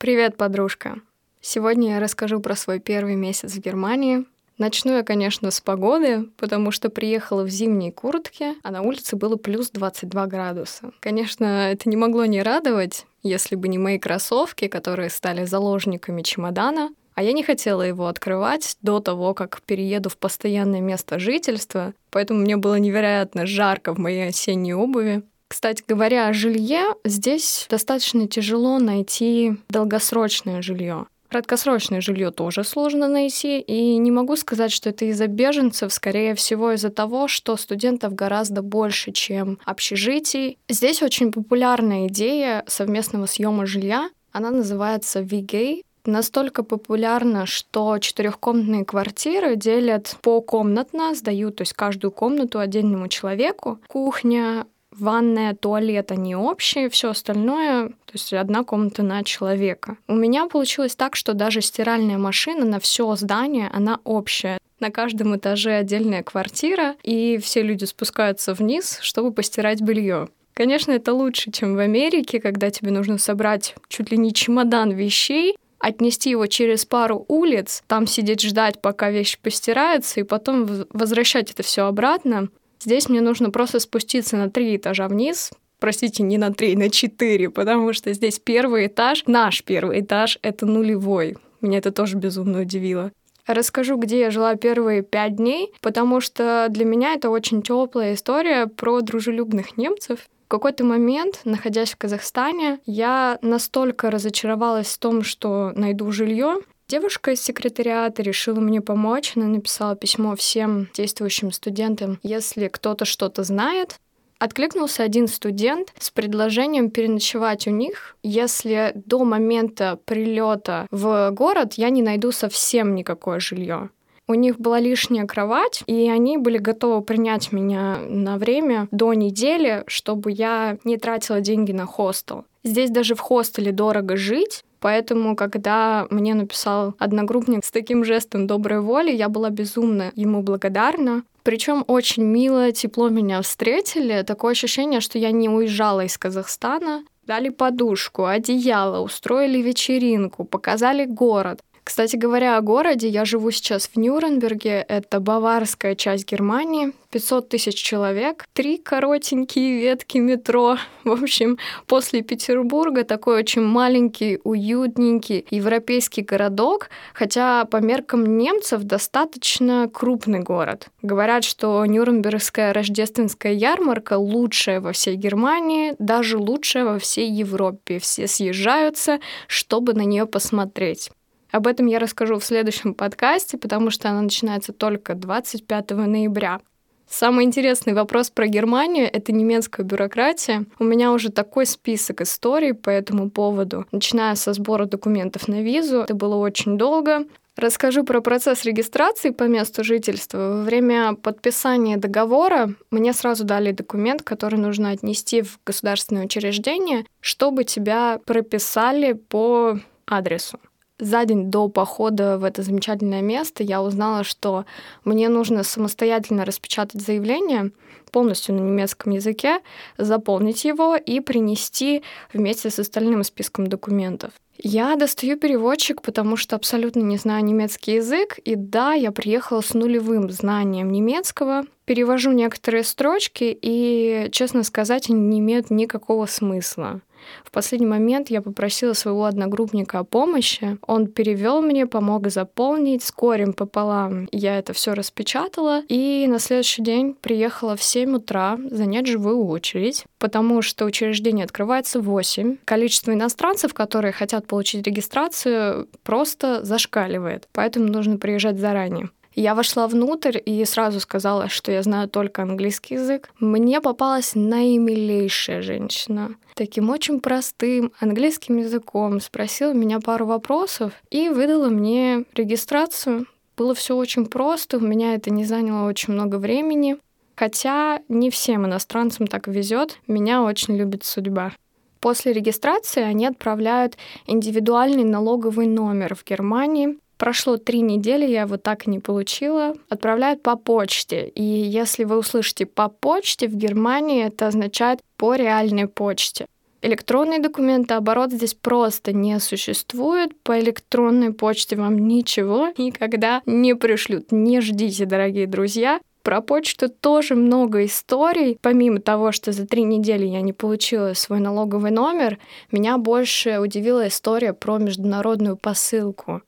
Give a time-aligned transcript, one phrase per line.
[0.00, 0.94] Привет, подружка!
[1.42, 4.24] Сегодня я расскажу про свой первый месяц в Германии.
[4.56, 9.36] Начну я, конечно, с погоды, потому что приехала в зимней куртке, а на улице было
[9.36, 10.92] плюс 22 градуса.
[11.00, 16.88] Конечно, это не могло не радовать, если бы не мои кроссовки, которые стали заложниками чемодана,
[17.14, 22.40] а я не хотела его открывать до того, как перееду в постоянное место жительства, поэтому
[22.40, 25.24] мне было невероятно жарко в моей осенней обуви.
[25.50, 31.06] Кстати говоря о жилье, здесь достаточно тяжело найти долгосрочное жилье.
[31.28, 36.72] Краткосрочное жилье тоже сложно найти, и не могу сказать, что это из-за беженцев, скорее всего
[36.72, 40.56] из-за того, что студентов гораздо больше, чем общежитий.
[40.68, 44.08] Здесь очень популярная идея совместного съема жилья.
[44.30, 52.12] Она называется VGay, настолько популярна, что четырехкомнатные квартиры делят по комнатно, сдают, то есть каждую
[52.12, 53.80] комнату отдельному человеку.
[53.88, 59.96] Кухня, ванная, туалет, они общие, все остальное, то есть одна комната на человека.
[60.08, 64.58] У меня получилось так, что даже стиральная машина на все здание, она общая.
[64.80, 70.28] На каждом этаже отдельная квартира, и все люди спускаются вниз, чтобы постирать белье.
[70.54, 75.56] Конечно, это лучше, чем в Америке, когда тебе нужно собрать чуть ли не чемодан вещей,
[75.78, 81.62] отнести его через пару улиц, там сидеть ждать, пока вещи постираются, и потом возвращать это
[81.62, 82.48] все обратно.
[82.82, 87.50] Здесь мне нужно просто спуститься на три этажа вниз, простите, не на три, на четыре,
[87.50, 91.36] потому что здесь первый этаж, наш первый этаж, это нулевой.
[91.60, 93.12] Меня это тоже безумно удивило.
[93.46, 98.66] Расскажу, где я жила первые пять дней, потому что для меня это очень теплая история
[98.66, 100.20] про дружелюбных немцев.
[100.46, 106.58] В какой-то момент, находясь в Казахстане, я настолько разочаровалась в том, что найду жилье,
[106.90, 109.34] Девушка из секретариата решила мне помочь.
[109.36, 112.18] Она написала письмо всем действующим студентам.
[112.24, 114.00] Если кто-то что-то знает,
[114.40, 121.90] Откликнулся один студент с предложением переночевать у них, если до момента прилета в город я
[121.90, 123.90] не найду совсем никакое жилье.
[124.26, 129.84] У них была лишняя кровать, и они были готовы принять меня на время до недели,
[129.86, 132.46] чтобы я не тратила деньги на хостел.
[132.64, 138.80] Здесь даже в хостеле дорого жить, Поэтому, когда мне написал одногруппник с таким жестом доброй
[138.80, 141.22] воли, я была безумно ему благодарна.
[141.42, 144.22] Причем очень мило, тепло меня встретили.
[144.22, 147.04] Такое ощущение, что я не уезжала из Казахстана.
[147.26, 151.60] Дали подушку, одеяло, устроили вечеринку, показали город.
[151.90, 157.74] Кстати говоря о городе, я живу сейчас в Нюрнберге, это баварская часть Германии, 500 тысяч
[157.74, 160.76] человек, три коротенькие ветки метро.
[161.04, 161.58] В общем,
[161.88, 170.90] после Петербурга такой очень маленький, уютненький европейский городок, хотя по меркам немцев достаточно крупный город.
[171.02, 177.98] Говорят, что Нюрнбергская рождественская ярмарка лучшая во всей Германии, даже лучшая во всей Европе.
[177.98, 179.18] Все съезжаются,
[179.48, 181.10] чтобы на нее посмотреть.
[181.52, 186.60] Об этом я расскажу в следующем подкасте, потому что она начинается только 25 ноября.
[187.08, 190.64] Самый интересный вопрос про Германию— это немецкая бюрократия.
[190.78, 196.02] У меня уже такой список историй по этому поводу, начиная со сбора документов на визу.
[196.02, 197.24] Это было очень долго.
[197.56, 200.38] Расскажу про процесс регистрации по месту жительства.
[200.38, 207.64] Во время подписания договора мне сразу дали документ, который нужно отнести в государственное учреждение, чтобы
[207.64, 210.60] тебя прописали по адресу
[211.00, 214.66] за день до похода в это замечательное место я узнала, что
[215.04, 217.72] мне нужно самостоятельно распечатать заявление
[218.12, 219.60] полностью на немецком языке,
[219.96, 222.02] заполнить его и принести
[222.32, 224.32] вместе с остальным списком документов.
[224.62, 229.72] Я достаю переводчик, потому что абсолютно не знаю немецкий язык, и да, я приехала с
[229.72, 237.00] нулевым знанием немецкого, перевожу некоторые строчки, и, честно сказать, они не имеют никакого смысла.
[237.44, 240.78] В последний момент я попросила своего одногруппника о помощи.
[240.86, 244.28] Он перевел мне, помог заполнить с корем пополам.
[244.32, 250.04] Я это все распечатала и на следующий день приехала в 7 утра занять живую очередь,
[250.18, 252.58] потому что учреждение открывается в 8.
[252.64, 257.48] Количество иностранцев, которые хотят получить регистрацию, просто зашкаливает.
[257.52, 259.10] Поэтому нужно приезжать заранее.
[259.36, 263.30] Я вошла внутрь и сразу сказала, что я знаю только английский язык.
[263.38, 266.34] Мне попалась наимилейшая женщина.
[266.54, 273.26] Таким очень простым английским языком спросила меня пару вопросов и выдала мне регистрацию.
[273.56, 276.96] Было все очень просто, у меня это не заняло очень много времени.
[277.36, 281.52] Хотя не всем иностранцам так везет, меня очень любит судьба.
[282.00, 288.86] После регистрации они отправляют индивидуальный налоговый номер в Германии, Прошло три недели, я его так
[288.86, 289.74] и не получила.
[289.90, 291.28] Отправляют по почте.
[291.28, 296.46] И если вы услышите по почте в Германии, это означает по реальной почте.
[296.80, 300.30] Электронные документы, оборот здесь просто не существует.
[300.42, 304.32] По электронной почте вам ничего никогда не пришлют.
[304.32, 306.00] Не ждите, дорогие друзья.
[306.30, 308.56] Про почту тоже много историй.
[308.62, 312.38] Помимо того, что за три недели я не получила свой налоговый номер,
[312.70, 316.42] меня больше удивила история про международную посылку.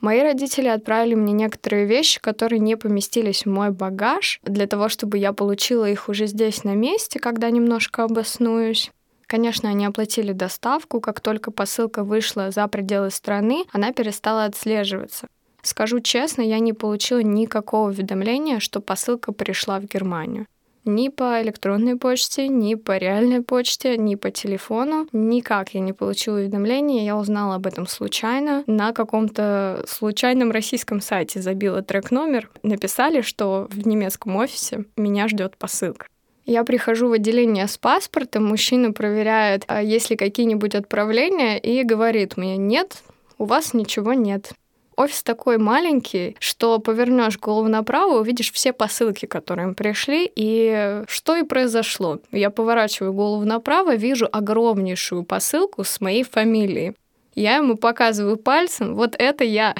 [0.00, 5.18] Мои родители отправили мне некоторые вещи, которые не поместились в мой багаж, для того, чтобы
[5.18, 8.90] я получила их уже здесь на месте, когда немножко обоснуюсь.
[9.28, 15.28] Конечно, они оплатили доставку, как только посылка вышла за пределы страны, она перестала отслеживаться.
[15.68, 20.46] Скажу честно, я не получила никакого уведомления, что посылка пришла в Германию.
[20.86, 25.06] Ни по электронной почте, ни по реальной почте, ни по телефону.
[25.12, 27.04] Никак я не получила уведомления.
[27.04, 28.64] Я узнала об этом случайно.
[28.66, 32.48] На каком-то случайном российском сайте забила трек-номер.
[32.62, 36.06] Написали, что в немецком офисе меня ждет посылка.
[36.46, 42.38] Я прихожу в отделение с паспортом, мужчина проверяет, а есть ли какие-нибудь отправления, и говорит
[42.38, 43.02] мне, нет,
[43.36, 44.54] у вас ничего нет.
[44.98, 51.36] Офис такой маленький, что повернешь голову направо, увидишь все посылки, которые им пришли, и что
[51.36, 52.18] и произошло.
[52.32, 56.96] Я поворачиваю голову направо, вижу огромнейшую посылку с моей фамилией.
[57.36, 59.76] Я ему показываю пальцем, вот это я.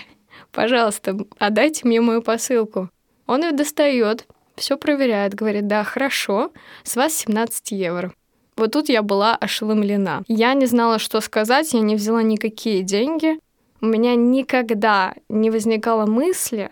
[0.52, 2.88] Пожалуйста, отдайте мне мою посылку.
[3.26, 4.24] Он ее достает,
[4.54, 6.52] все проверяет, говорит, да, хорошо,
[6.84, 8.12] с вас 17 евро.
[8.56, 10.22] Вот тут я была ошеломлена.
[10.28, 13.40] Я не знала, что сказать, я не взяла никакие деньги.
[13.80, 16.70] У меня никогда не возникало мысли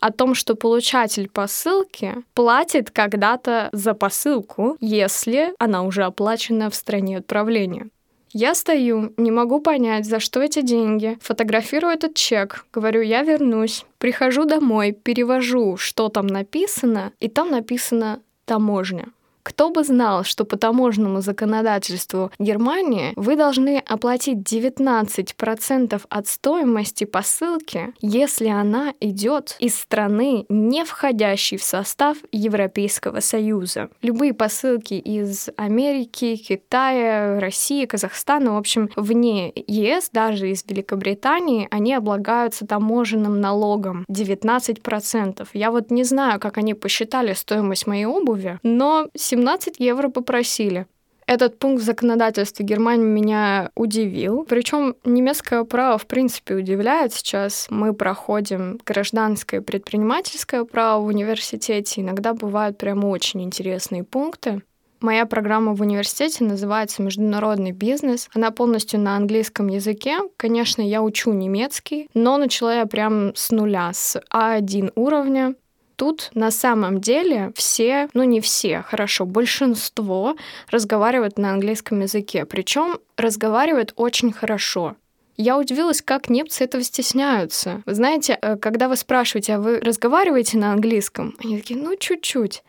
[0.00, 7.18] о том, что получатель посылки платит когда-то за посылку, если она уже оплачена в стране
[7.18, 7.88] отправления.
[8.32, 11.16] Я стою, не могу понять, за что эти деньги.
[11.22, 13.86] Фотографирую этот чек, говорю, я вернусь.
[13.98, 19.06] Прихожу домой, перевожу, что там написано, и там написано таможня.
[19.48, 27.94] Кто бы знал, что по таможенному законодательству Германии вы должны оплатить 19% от стоимости посылки,
[28.02, 33.88] если она идет из страны, не входящей в состав Европейского Союза.
[34.02, 41.94] Любые посылки из Америки, Китая, России, Казахстана, в общем, вне ЕС, даже из Великобритании, они
[41.94, 45.48] облагаются таможенным налогом 19%.
[45.54, 49.37] Я вот не знаю, как они посчитали стоимость моей обуви, но 17
[49.78, 50.86] евро попросили.
[51.28, 54.46] Этот пункт в законодательстве Германии меня удивил.
[54.48, 57.66] Причем немецкое право, в принципе, удивляет сейчас.
[57.68, 62.00] Мы проходим гражданское предпринимательское право в университете.
[62.00, 64.62] Иногда бывают прям очень интересные пункты.
[65.00, 68.30] Моя программа в университете называется «Международный бизнес».
[68.34, 70.18] Она полностью на английском языке.
[70.38, 75.54] Конечно, я учу немецкий, но начала я прям с нуля, с А1 уровня
[75.98, 80.36] тут на самом деле все, ну не все, хорошо, большинство
[80.70, 82.46] разговаривают на английском языке.
[82.46, 84.96] Причем разговаривают очень хорошо.
[85.36, 87.82] Я удивилась, как немцы этого стесняются.
[87.84, 91.36] Вы знаете, э, когда вы спрашиваете, а вы разговариваете на английском?
[91.38, 92.62] Они такие, ну, чуть-чуть.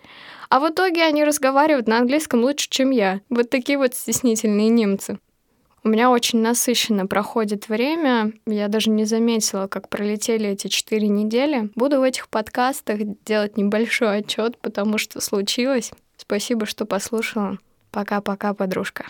[0.49, 3.21] А в итоге они разговаривают на английском лучше, чем я.
[3.29, 5.19] Вот такие вот стеснительные немцы.
[5.83, 8.33] У меня очень насыщенно проходит время.
[8.45, 11.69] Я даже не заметила, как пролетели эти четыре недели.
[11.75, 15.91] Буду в этих подкастах делать небольшой отчет, потому что случилось.
[16.17, 17.57] Спасибо, что послушала.
[17.91, 19.05] Пока-пока, подружка.